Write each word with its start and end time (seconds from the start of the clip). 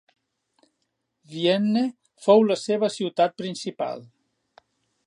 Vienne 1.33 1.83
fou 2.29 2.43
la 2.53 2.59
seva 2.63 2.91
ciutat 2.97 3.39
principal. 3.45 4.05